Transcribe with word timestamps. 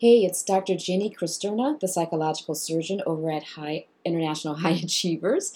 Hey, 0.00 0.24
it's 0.24 0.42
Dr. 0.42 0.76
Jenny 0.76 1.14
Cristerna, 1.14 1.78
the 1.78 1.86
psychological 1.86 2.54
surgeon 2.54 3.02
over 3.04 3.30
at 3.30 3.44
High 3.44 3.84
International 4.02 4.54
High 4.64 4.80
Achievers. 4.82 5.52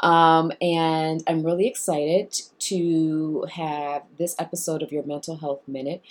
Um, 0.00 0.50
and 0.62 1.22
I'm 1.26 1.44
really 1.44 1.66
excited 1.66 2.40
to 2.60 3.44
have 3.52 4.04
this 4.16 4.34
episode 4.38 4.82
of 4.82 4.92
your 4.92 5.02
Mental 5.02 5.36
Health 5.36 5.60
Minute 5.68 6.02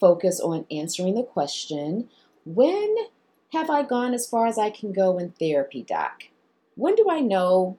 focus 0.00 0.40
on 0.40 0.64
answering 0.70 1.14
the 1.14 1.24
question 1.24 2.08
When 2.46 2.96
have 3.52 3.68
I 3.68 3.82
gone 3.82 4.14
as 4.14 4.26
far 4.26 4.46
as 4.46 4.56
I 4.56 4.70
can 4.70 4.94
go 4.94 5.18
in 5.18 5.32
therapy, 5.32 5.82
Doc? 5.82 6.22
When 6.74 6.94
do 6.94 7.10
I 7.10 7.20
know 7.20 7.76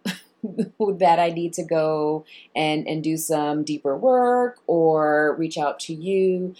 that 0.99 1.19
I 1.19 1.29
need 1.29 1.53
to 1.53 1.63
go 1.63 2.25
and, 2.55 2.87
and 2.87 3.03
do 3.03 3.17
some 3.17 3.63
deeper 3.63 3.97
work 3.97 4.59
or 4.67 5.35
reach 5.37 5.57
out 5.57 5.79
to 5.81 5.93
you 5.93 6.55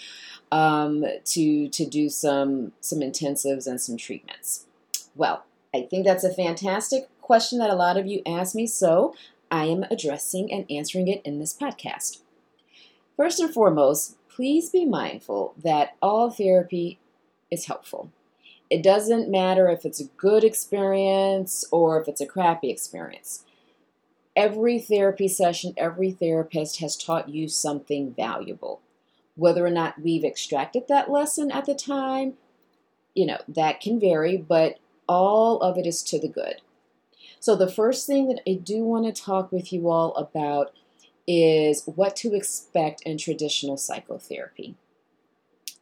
um, 0.52 1.06
to 1.26 1.70
to 1.70 1.86
do 1.86 2.10
some 2.10 2.72
some 2.80 3.00
intensives 3.00 3.68
and 3.68 3.80
some 3.80 3.98
treatments? 3.98 4.66
Well, 5.16 5.46
I 5.74 5.82
think 5.82 6.06
that's 6.06 6.24
a 6.24 6.34
fantastic 6.34 7.10
question 7.22 7.60
that 7.60 7.70
a 7.70 7.76
lot 7.76 7.98
of 7.98 8.08
you 8.08 8.22
ask 8.26 8.56
me, 8.56 8.68
so 8.68 9.14
I 9.52 9.66
am 9.66 9.86
addressing 9.90 10.52
and 10.52 10.66
answering 10.70 11.08
it 11.08 11.22
in 11.24 11.40
this 11.40 11.54
podcast. 11.54 12.20
First 13.16 13.40
and 13.40 13.54
foremost, 13.54 14.18
please 14.30 14.70
be 14.70 14.86
mindful 14.86 15.54
that 15.64 15.96
all 16.02 16.30
therapy 16.30 17.00
is 17.50 17.66
helpful. 17.66 18.12
It 18.70 18.84
doesn't 18.84 19.30
matter 19.30 19.70
if 19.70 19.86
it's 19.86 20.02
a 20.02 20.08
good 20.18 20.44
experience 20.44 21.66
or 21.72 22.02
if 22.02 22.08
it's 22.08 22.22
a 22.22 22.26
crappy 22.26 22.70
experience 22.70 23.44
every 24.38 24.80
therapy 24.80 25.28
session, 25.28 25.74
every 25.76 26.12
therapist 26.12 26.80
has 26.80 26.96
taught 26.96 27.28
you 27.28 27.50
something 27.50 28.14
valuable. 28.14 28.80
Whether 29.36 29.66
or 29.66 29.72
not 29.72 30.02
we've 30.02 30.24
extracted 30.24 30.84
that 30.88 31.12
lesson 31.12 31.52
at 31.52 31.66
the 31.66 31.76
time, 31.76 32.36
you 33.16 33.26
know, 33.26 33.40
that 33.48 33.82
can 33.82 34.00
vary, 34.00 34.38
but 34.38 34.78
all 35.10 35.60
of 35.62 35.78
it 35.78 35.88
is 35.88 36.04
to 36.04 36.20
the 36.20 36.28
good. 36.30 36.62
So, 37.40 37.56
the 37.56 37.70
first 37.70 38.08
thing 38.08 38.28
that 38.28 38.42
I 38.48 38.54
do 38.54 38.84
want 38.84 39.06
to 39.06 39.22
talk 39.22 39.52
with 39.52 39.74
you 39.74 39.90
all 39.90 40.16
about 40.16 40.74
is 41.28 41.84
what 41.86 42.16
to 42.18 42.34
expect 42.34 43.02
in 43.02 43.18
traditional 43.18 43.78
psychotherapy. 43.78 44.76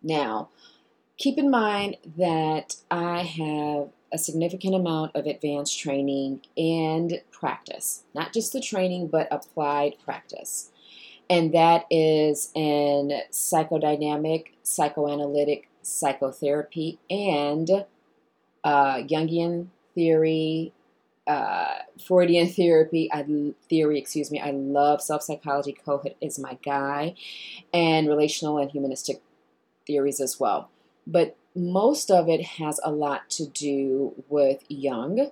Now, 0.01 0.49
keep 1.17 1.37
in 1.37 1.49
mind 1.49 1.97
that 2.17 2.77
I 2.89 3.21
have 3.23 3.89
a 4.13 4.17
significant 4.17 4.75
amount 4.75 5.15
of 5.15 5.25
advanced 5.25 5.79
training 5.79 6.41
and 6.57 7.21
practice, 7.31 8.03
not 8.13 8.33
just 8.33 8.53
the 8.53 8.61
training, 8.61 9.07
but 9.07 9.27
applied 9.31 9.95
practice. 10.03 10.71
And 11.29 11.53
that 11.53 11.85
is 11.89 12.51
in 12.53 13.21
psychodynamic, 13.31 14.45
psychoanalytic 14.63 15.69
psychotherapy, 15.81 16.99
and 17.09 17.85
uh, 18.63 18.95
Jungian 18.97 19.67
theory, 19.93 20.73
uh, 21.27 21.75
Freudian 22.03 22.47
therapy, 22.47 23.09
I, 23.11 23.25
theory, 23.69 23.99
excuse 23.99 24.31
me. 24.31 24.39
I 24.39 24.51
love 24.51 25.01
self 25.01 25.23
psychology. 25.23 25.75
Kohut 25.85 26.15
is 26.21 26.37
my 26.39 26.57
guy, 26.63 27.15
and 27.73 28.07
relational 28.07 28.57
and 28.57 28.69
humanistic 28.69 29.21
theories 29.87 30.19
as 30.19 30.39
well. 30.39 30.69
But 31.07 31.37
most 31.55 32.11
of 32.11 32.27
it 32.27 32.43
has 32.43 32.79
a 32.83 32.91
lot 32.91 33.29
to 33.31 33.47
do 33.47 34.13
with 34.27 34.63
Jung 34.67 35.31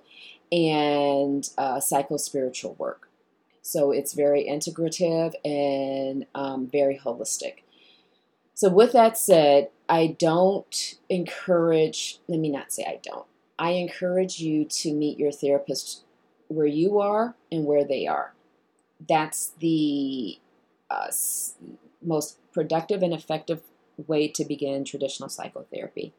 and 0.50 1.48
uh, 1.58 1.80
psycho-spiritual 1.80 2.74
work. 2.74 3.08
So 3.62 3.92
it's 3.92 4.12
very 4.12 4.44
integrative 4.44 5.34
and 5.44 6.26
um, 6.34 6.66
very 6.66 7.00
holistic. 7.02 7.62
So, 8.54 8.68
with 8.68 8.92
that 8.92 9.18
said, 9.18 9.70
I 9.88 10.16
don't 10.18 10.94
encourage, 11.08 12.20
let 12.28 12.38
me 12.38 12.50
not 12.50 12.72
say 12.72 12.84
I 12.84 13.00
don't, 13.02 13.26
I 13.58 13.70
encourage 13.70 14.38
you 14.38 14.64
to 14.64 14.92
meet 14.92 15.18
your 15.18 15.32
therapist 15.32 16.04
where 16.48 16.66
you 16.66 17.00
are 17.00 17.34
and 17.50 17.64
where 17.64 17.84
they 17.84 18.06
are. 18.06 18.32
That's 19.08 19.52
the 19.58 20.38
uh, 20.88 21.10
most 22.02 22.38
productive 22.52 23.02
and 23.02 23.12
effective 23.12 23.62
way 24.06 24.28
to 24.28 24.44
begin 24.44 24.84
traditional 24.84 25.28
psychotherapy. 25.28 26.12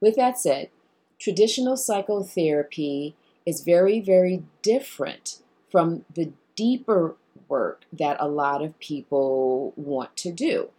With 0.00 0.16
that 0.16 0.38
said, 0.38 0.70
traditional 1.18 1.76
psychotherapy 1.76 3.16
is 3.46 3.62
very, 3.62 4.00
very 4.00 4.44
different 4.62 5.38
from 5.70 6.04
the 6.12 6.32
deeper 6.56 7.16
work 7.48 7.84
that 7.92 8.16
a 8.20 8.28
lot 8.28 8.62
of 8.62 8.78
people 8.78 9.72
want 9.76 10.16
to 10.16 10.32
do. 10.32 10.70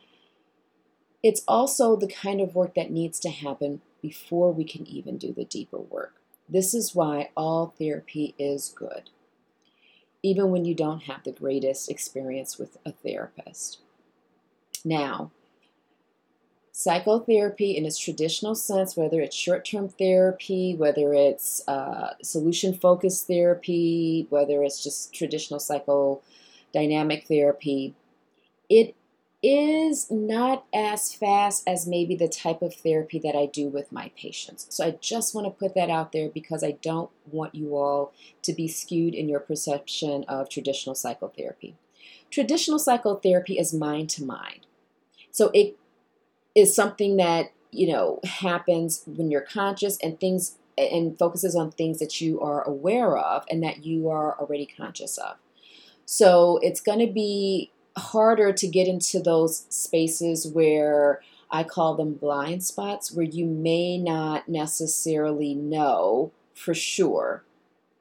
It's 1.22 1.44
also 1.48 1.96
the 1.96 2.08
kind 2.08 2.42
of 2.42 2.56
work 2.56 2.76
that 2.76 2.92
needs 2.92 3.20
to 3.22 3.30
happen 3.30 3.82
before 4.02 4.52
we 4.52 4.66
can 4.66 4.86
even 4.86 5.18
do 5.18 5.32
the 5.32 5.46
deeper 5.46 5.80
work. 5.80 6.16
This 6.50 6.74
is 6.74 6.94
why 6.94 7.30
all 7.38 7.74
therapy 7.78 8.36
is 8.38 8.74
good, 8.76 9.10
even 10.22 10.52
when 10.52 10.66
you 10.66 10.76
don't 10.76 11.04
have 11.04 11.24
the 11.24 11.32
greatest 11.32 11.90
experience 11.90 12.60
with 12.60 12.78
a 12.86 12.92
therapist. 12.92 13.80
Now, 14.84 15.32
psychotherapy 16.76 17.78
in 17.78 17.86
its 17.86 18.00
traditional 18.00 18.56
sense, 18.56 18.98
whether 18.98 19.22
it's 19.22 19.36
short 19.36 19.64
term 19.64 19.88
therapy, 19.88 20.76
whether 20.76 21.14
it's 21.14 21.62
uh, 21.68 22.16
solution 22.22 22.74
focused 22.74 23.28
therapy, 23.28 24.26
whether 24.30 24.64
it's 24.64 24.84
just 24.84 25.14
traditional 25.14 25.60
psychodynamic 25.60 27.28
therapy, 27.28 27.94
it 28.70 28.96
is 29.44 30.10
not 30.10 30.66
as 30.74 31.14
fast 31.14 31.64
as 31.68 31.86
maybe 31.86 32.16
the 32.16 32.30
type 32.30 32.62
of 32.62 32.74
therapy 32.74 33.20
that 33.20 33.36
I 33.36 33.46
do 33.46 33.68
with 33.68 33.92
my 33.92 34.10
patients. 34.18 34.66
So 34.70 34.86
I 34.86 34.92
just 35.00 35.36
want 35.36 35.46
to 35.46 35.52
put 35.52 35.76
that 35.76 35.92
out 35.92 36.12
there 36.12 36.30
because 36.30 36.64
I 36.64 36.72
don't 36.82 37.12
want 37.30 37.54
you 37.54 37.76
all 37.76 38.14
to 38.42 38.54
be 38.54 38.68
skewed 38.68 39.14
in 39.14 39.30
your 39.30 39.42
perception 39.42 40.24
of 40.28 40.50
traditional 40.50 40.96
psychotherapy. 40.96 41.76
Traditional 42.32 42.80
psychotherapy 42.80 43.60
is 43.60 43.74
mind 43.74 44.10
to 44.12 44.24
mind. 44.24 44.66
So 45.30 45.52
it 45.54 45.78
is 46.56 46.76
something 46.76 47.18
that 47.18 47.52
you 47.72 47.92
know 47.92 48.20
happens 48.24 49.04
when 49.06 49.32
you're 49.32 49.42
conscious 49.42 49.98
and 50.04 50.20
things 50.20 50.58
and 50.78 51.18
focuses 51.18 51.56
on 51.56 51.72
things 51.72 52.00
that 52.00 52.20
you 52.20 52.40
are 52.42 52.64
aware 52.64 53.18
of 53.18 53.46
and 53.50 53.62
that 53.64 53.86
you 53.86 54.10
are 54.10 54.40
already 54.40 54.66
conscious 54.66 55.18
of. 55.18 55.36
So 56.06 56.60
it's 56.62 56.82
going 56.82 57.00
to 57.00 57.12
be 57.12 57.72
harder 57.98 58.52
to 58.52 58.68
get 58.68 58.88
into 58.88 59.20
those 59.20 59.66
spaces 59.70 60.48
where 60.48 61.22
I 61.52 61.64
call 61.64 61.96
them 61.96 62.16
blind 62.16 62.64
spots, 62.64 63.12
where 63.12 63.26
you 63.26 63.46
may 63.46 63.98
not 63.98 64.50
necessarily 64.50 65.54
know 65.54 66.32
for 66.56 66.74
sure 66.74 67.44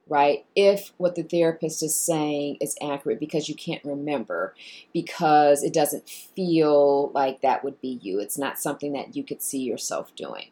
right? 0.07 0.45
If 0.55 0.91
what 0.97 1.15
the 1.15 1.23
therapist 1.23 1.81
is 1.81 1.95
saying 1.95 2.57
is 2.59 2.75
accurate 2.81 3.19
because 3.19 3.47
you 3.47 3.55
can't 3.55 3.83
remember, 3.85 4.53
because 4.93 5.63
it 5.63 5.73
doesn't 5.73 6.07
feel 6.09 7.11
like 7.13 7.41
that 7.41 7.63
would 7.63 7.79
be 7.81 7.99
you. 8.01 8.19
It's 8.19 8.37
not 8.37 8.59
something 8.59 8.93
that 8.93 9.15
you 9.15 9.23
could 9.23 9.41
see 9.41 9.61
yourself 9.61 10.13
doing, 10.15 10.49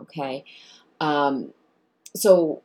okay? 0.00 0.44
Um, 1.00 1.52
so, 2.14 2.62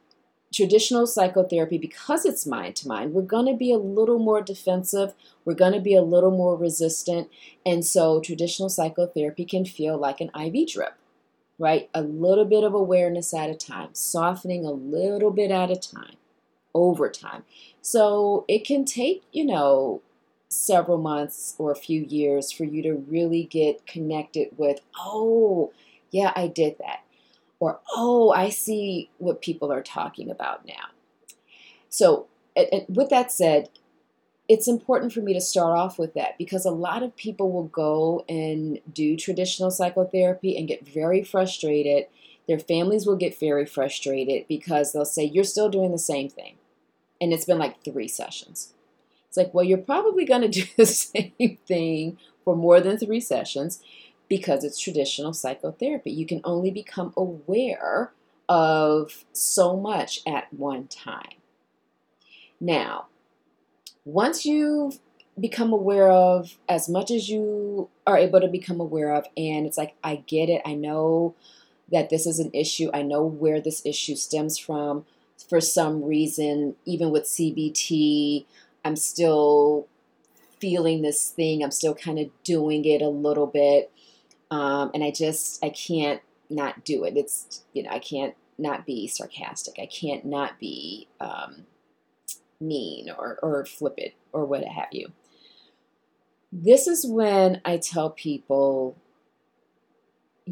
traditional 0.54 1.08
psychotherapy, 1.08 1.78
because 1.78 2.26
it's 2.26 2.46
mind 2.46 2.76
to 2.78 2.88
mind, 2.88 3.14
we're 3.14 3.22
going 3.22 3.46
to 3.46 3.56
be 3.56 3.72
a 3.72 3.78
little 3.78 4.20
more 4.20 4.42
defensive, 4.42 5.14
we're 5.46 5.54
going 5.54 5.74
to 5.74 5.80
be 5.80 5.96
a 5.96 6.02
little 6.02 6.32
more 6.32 6.58
resistant, 6.58 7.30
and 7.66 7.86
so 7.86 8.22
traditional 8.22 8.70
psychotherapy 8.70 9.46
can 9.46 9.66
feel 9.66 9.98
like 9.98 10.22
an 10.22 10.32
IV 10.36 10.70
drip 10.70 10.94
right? 11.60 11.92
A 11.94 12.02
little 12.02 12.46
bit 12.46 12.64
of 12.64 12.74
awareness 12.74 13.36
at 13.36 13.52
a 13.52 13.54
time, 13.54 13.90
softening 13.94 14.66
a 14.66 14.72
little 14.72 15.30
bit 15.30 15.52
at 15.52 15.70
a 15.70 15.76
time 15.76 16.16
over 16.74 17.10
time. 17.10 17.44
So 17.82 18.46
it 18.48 18.66
can 18.66 18.86
take, 18.86 19.24
you 19.32 19.46
know, 19.46 20.02
several 20.52 20.98
months 20.98 21.56
or 21.58 21.72
a 21.72 21.76
few 21.76 22.02
years 22.02 22.52
for 22.52 22.66
you 22.66 22.84
to 22.84 22.94
really 22.94 23.44
get 23.44 23.88
connected 23.88 24.50
with, 24.58 24.82
oh, 25.00 25.72
yeah, 26.12 26.34
I 26.36 26.48
did 26.48 26.78
that. 26.80 27.02
Or, 27.60 27.80
oh, 27.96 28.32
I 28.32 28.50
see 28.50 29.10
what 29.18 29.42
people 29.42 29.72
are 29.72 29.84
talking 29.84 30.30
about 30.30 30.66
now. 30.66 30.90
So, 31.90 32.28
and 32.56 32.86
with 32.90 33.10
that 33.10 33.32
said, 33.32 33.70
it's 34.50 34.68
important 34.68 35.14
for 35.14 35.22
me 35.22 35.34
to 35.34 35.40
start 35.40 35.78
off 35.78 35.98
with 35.98 36.14
that 36.16 36.38
because 36.38 36.66
a 36.66 36.72
lot 36.72 37.04
of 37.04 37.16
people 37.16 37.52
will 37.52 37.66
go 37.66 38.26
and 38.28 38.80
do 38.92 39.16
traditional 39.16 39.72
psychotherapy 39.72 40.58
and 40.58 40.68
get 40.68 40.86
very 40.86 41.24
frustrated. 41.24 42.08
Their 42.48 42.60
families 42.60 43.06
will 43.06 43.16
get 43.16 43.40
very 43.40 43.66
frustrated 43.66 44.48
because 44.50 44.92
they'll 44.92 45.06
say, 45.06 45.24
You're 45.24 45.46
still 45.46 45.70
doing 45.70 45.92
the 45.92 45.98
same 45.98 46.28
thing 46.28 46.58
and 47.22 47.32
it's 47.32 47.46
been 47.46 47.60
like 47.60 47.84
three 47.84 48.08
sessions. 48.08 48.74
It's 49.28 49.38
like, 49.38 49.54
well, 49.54 49.64
you're 49.64 49.78
probably 49.78 50.26
going 50.26 50.42
to 50.50 50.50
do 50.50 50.66
the 50.76 50.86
same 50.86 51.58
thing 51.68 52.18
for 52.44 52.56
more 52.56 52.82
than 52.82 52.98
three 52.98 53.22
sessions 53.22 53.82
because 54.28 54.64
it's 54.64 54.80
traditional 54.80 55.34
psychotherapy. 55.34 56.12
You 56.12 56.26
can 56.26 56.42
only 56.44 56.72
become 56.72 57.14
aware 57.16 58.12
of 58.50 59.24
so 59.32 59.78
much 59.78 60.22
at 60.28 60.52
one 60.54 60.88
time. 60.88 61.38
Now, 62.60 63.08
once 64.04 64.46
you've 64.46 65.00
become 65.40 65.72
aware 65.72 66.10
of 66.10 66.58
as 66.68 66.90
much 66.90 67.12
as 67.12 67.30
you 67.30 67.90
are 68.06 68.18
able 68.18 68.42
to 68.42 68.48
become 68.48 68.80
aware 68.80 69.14
of, 69.14 69.26
and 69.38 69.66
it's 69.66 69.78
like, 69.78 69.96
I 70.04 70.18
get 70.28 70.50
it, 70.50 70.62
I 70.66 70.74
know 70.74 71.36
that 71.92 72.10
this 72.10 72.26
is 72.26 72.40
an 72.40 72.52
issue. 72.54 72.90
I 72.94 73.02
know 73.02 73.24
where 73.24 73.60
this 73.60 73.86
issue 73.86 74.16
stems 74.16 74.58
from. 74.58 75.06
For 75.52 75.60
some 75.60 76.06
reason, 76.06 76.78
even 76.86 77.12
with 77.12 77.26
CBT, 77.26 78.46
I'm 78.86 78.96
still 78.96 79.90
feeling 80.62 81.02
this 81.02 81.30
thing. 81.30 81.62
I'm 81.62 81.72
still 81.72 81.94
kind 81.94 82.20
of 82.20 82.30
doing 82.46 82.86
it 82.86 83.02
a 83.02 83.10
little 83.10 83.48
bit. 83.48 83.92
Um, 84.50 84.92
and 84.94 85.04
I 85.04 85.12
just, 85.12 85.62
I 85.62 85.68
can't 85.68 86.22
not 86.50 86.86
do 86.86 87.04
it. 87.04 87.18
It's, 87.18 87.66
you 87.74 87.84
know, 87.84 87.90
I 87.90 88.00
can't 88.00 88.34
not 88.58 88.86
be 88.86 89.08
sarcastic. 89.08 89.76
I 89.78 89.88
can't 89.88 90.24
not 90.24 90.58
be 90.58 91.10
um, 91.20 91.66
mean 92.62 93.10
or, 93.10 93.38
or 93.44 93.66
flip 93.66 93.96
it 93.98 94.14
or 94.32 94.46
what 94.46 94.64
have 94.64 94.88
you. 94.94 95.12
This 96.50 96.88
is 96.88 97.06
when 97.06 97.60
I 97.66 97.76
tell 97.76 98.10
people 98.10 98.96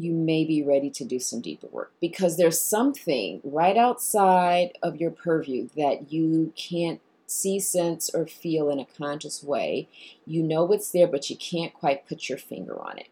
you 0.00 0.12
may 0.12 0.44
be 0.44 0.62
ready 0.62 0.90
to 0.90 1.04
do 1.04 1.18
some 1.18 1.40
deeper 1.40 1.68
work 1.68 1.92
because 2.00 2.36
there's 2.36 2.60
something 2.60 3.40
right 3.44 3.76
outside 3.76 4.72
of 4.82 4.96
your 4.96 5.10
purview 5.10 5.68
that 5.76 6.12
you 6.12 6.52
can't 6.56 7.00
see, 7.26 7.60
sense, 7.60 8.10
or 8.12 8.26
feel 8.26 8.70
in 8.70 8.80
a 8.80 8.84
conscious 8.84 9.42
way. 9.42 9.88
You 10.26 10.42
know 10.42 10.70
it's 10.72 10.90
there, 10.90 11.06
but 11.06 11.30
you 11.30 11.36
can't 11.36 11.72
quite 11.72 12.08
put 12.08 12.28
your 12.28 12.38
finger 12.38 12.80
on 12.80 12.98
it. 12.98 13.08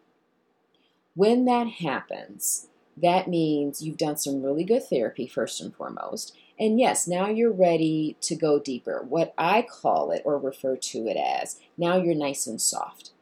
When 1.15 1.45
that 1.47 1.69
happens, 1.69 2.69
that 2.97 3.29
means 3.29 3.83
you've 3.83 3.97
done 3.97 4.17
some 4.17 4.43
really 4.43 4.65
good 4.65 4.85
therapy, 4.85 5.27
first 5.27 5.61
and 5.61 5.75
foremost. 5.75 6.37
And 6.59 6.81
yes, 6.81 7.07
now 7.07 7.29
you're 7.29 7.53
ready 7.53 8.17
to 8.23 8.35
go 8.35 8.59
deeper. 8.59 9.05
What 9.09 9.33
I 9.39 9.63
call 9.63 10.11
it 10.11 10.23
or 10.25 10.39
refer 10.39 10.77
to 10.77 11.07
it 11.07 11.17
as, 11.17 11.61
now 11.77 11.97
you're 11.97 12.15
nice 12.15 12.47
and 12.47 12.61
soft. 12.61 13.13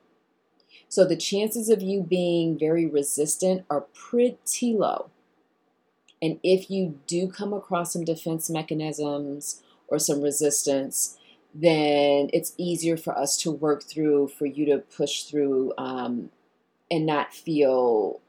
So 0.97 1.05
the 1.05 1.15
chances 1.15 1.69
of 1.69 1.83
you 1.83 2.03
being 2.03 2.59
very 2.59 2.87
resistant 2.87 3.67
are 3.69 3.83
pretty 3.93 4.73
low. 4.73 5.11
And 6.23 6.41
if 6.43 6.71
you 6.71 6.99
do 7.07 7.29
come 7.29 7.53
across 7.53 7.93
some 7.93 8.03
defense 8.03 8.49
mechanisms 8.49 9.63
or 9.89 9.99
some 9.99 10.23
resistance, 10.23 11.19
then 11.55 12.31
it's 12.33 12.55
easier 12.57 12.97
for 12.97 13.15
us 13.15 13.37
to 13.43 13.51
work 13.51 13.83
through, 13.83 14.29
for 14.29 14.47
you 14.47 14.65
to 14.65 14.79
push 14.79 15.25
through 15.25 15.75
um, 15.77 16.31
and 16.91 17.05
not 17.05 17.35
feel 17.35 18.23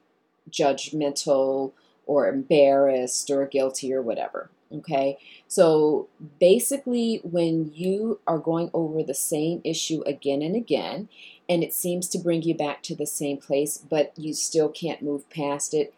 judgmental 0.51 1.71
or 2.05 2.27
embarrassed 2.27 3.31
or 3.31 3.45
guilty 3.45 3.93
or 3.93 4.01
whatever. 4.01 4.49
Okay, 4.69 5.17
so 5.47 6.09
basically, 6.39 7.21
when 7.23 7.71
you 7.73 8.19
are 8.27 8.37
going 8.37 8.69
over 8.73 9.01
the 9.01 9.13
same 9.13 9.61
issue 9.63 10.03
again 10.05 10.41
and 10.41 10.57
again, 10.57 11.07
and 11.47 11.63
it 11.63 11.73
seems 11.73 12.09
to 12.09 12.17
bring 12.17 12.43
you 12.43 12.53
back 12.53 12.83
to 12.83 12.95
the 12.95 13.05
same 13.05 13.37
place, 13.37 13.77
but 13.77 14.11
you 14.17 14.33
still 14.33 14.67
can't 14.67 15.01
move 15.01 15.29
past 15.29 15.73
it, 15.73 15.93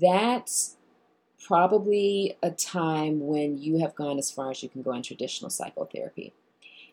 that's 0.00 0.76
probably 1.46 2.36
a 2.42 2.50
time 2.50 3.26
when 3.26 3.58
you 3.58 3.78
have 3.78 3.94
gone 3.94 4.18
as 4.18 4.30
far 4.30 4.50
as 4.50 4.62
you 4.62 4.70
can 4.70 4.82
go 4.82 4.92
in 4.92 5.02
traditional 5.02 5.50
psychotherapy. 5.50 6.32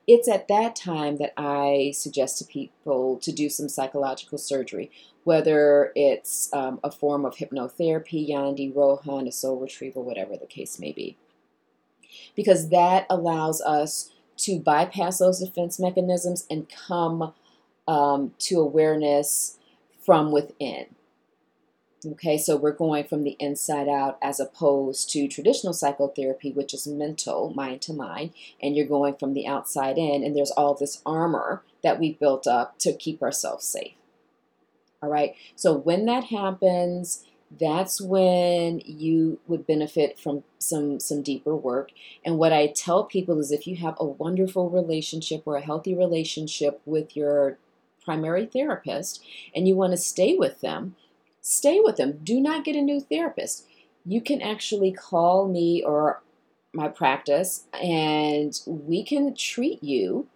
It's 0.08 0.28
at 0.28 0.48
that 0.50 0.76
time 0.76 1.18
that 1.18 1.34
I 1.36 1.94
suggest 1.96 2.38
to 2.38 2.46
people 2.46 3.18
to 3.18 3.32
do 3.32 3.50
some 3.50 3.70
psychological 3.70 4.38
surgery, 4.38 4.92
whether 5.24 5.92
it's 5.96 6.54
um, 6.54 6.80
a 6.84 6.92
form 6.92 7.26
of 7.26 7.38
hypnotherapy, 7.38 8.30
Yandy, 8.30 8.74
Rohan, 8.74 9.28
a 9.28 9.32
soul 9.32 9.60
retrieval, 9.60 10.04
whatever 10.04 10.38
the 10.38 10.46
case 10.46 10.80
may 10.80 10.92
be. 10.92 11.18
Because 12.36 12.70
that 12.70 13.08
allows 13.10 13.62
us 13.62 14.12
to 14.38 14.60
bypass 14.60 15.18
those 15.18 15.40
defense 15.40 15.80
mechanisms 15.80 16.46
and 16.50 16.68
come 16.70 17.34
um, 17.88 18.34
to 18.40 18.60
awareness 18.60 19.58
from 20.06 20.32
within. 20.32 20.86
Okay, 22.06 22.38
so 22.38 22.56
we're 22.56 22.72
going 22.72 23.06
from 23.06 23.24
the 23.24 23.36
inside 23.40 23.88
out 23.88 24.18
as 24.22 24.40
opposed 24.40 25.10
to 25.12 25.28
traditional 25.28 25.74
psychotherapy, 25.74 26.52
which 26.52 26.74
is 26.74 26.86
mental, 26.86 27.52
mind 27.56 27.82
to 27.84 27.94
mind, 27.94 28.32
and 28.62 28.76
you're 28.76 28.86
going 28.86 29.16
from 29.16 29.34
the 29.34 29.48
outside 29.48 29.98
in, 29.98 30.24
and 30.24 30.36
there's 30.36 30.52
all 30.52 30.76
this 30.76 31.02
armor 31.06 31.64
that 31.84 32.00
we've 32.00 32.20
built 32.20 32.46
up 32.46 32.78
to 32.80 32.94
keep 32.94 33.24
ourselves 33.24 33.66
safe. 33.66 33.94
All 35.02 35.10
right, 35.10 35.36
so 35.56 35.74
when 35.74 36.06
that 36.06 36.26
happens, 36.26 37.26
that's 37.52 38.02
when 38.02 38.82
you 38.86 39.40
would 39.48 39.66
benefit 39.66 40.20
from 40.20 40.44
some 40.60 41.00
some 41.00 41.22
deeper 41.22 41.56
work 41.56 41.92
and 42.26 42.38
what 42.38 42.52
i 42.52 42.66
tell 42.68 43.04
people 43.04 43.40
is 43.40 43.52
if 43.52 43.68
you 43.68 43.76
have 43.76 43.96
a 44.00 44.06
wonderful 44.06 44.70
relationship 44.70 45.44
or 45.46 45.56
a 45.56 45.62
healthy 45.62 45.96
relationship 45.96 46.82
with 46.86 47.16
your 47.16 47.58
primary 48.04 48.46
therapist 48.46 49.24
and 49.56 49.68
you 49.68 49.76
want 49.76 49.92
to 49.92 49.98
stay 49.98 50.36
with 50.36 50.62
them 50.62 50.96
stay 51.46 51.80
with 51.80 51.98
them. 51.98 52.20
Do 52.24 52.42
not 52.42 52.66
get 52.66 52.76
a 52.76 52.82
new 52.82 53.00
therapist. 53.00 53.68
You 54.04 54.20
can 54.20 54.42
actually 54.42 54.92
call 54.92 55.48
me 55.48 55.84
or 55.84 56.24
my 56.74 56.88
practice 56.88 57.66
and 57.80 58.60
we 58.66 59.04
can 59.04 59.36
treat 59.36 59.84
you 59.84 60.28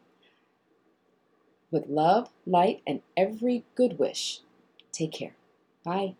With 1.72 1.88
love, 1.88 2.30
light, 2.46 2.82
and 2.86 3.02
every 3.18 3.66
good 3.76 3.98
wish, 3.98 4.42
take 4.92 5.12
care. 5.12 5.36
Bye. 5.84 6.16